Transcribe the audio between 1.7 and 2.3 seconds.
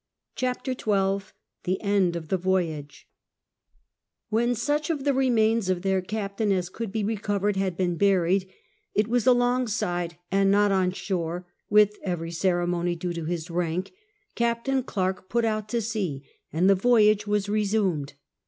END OF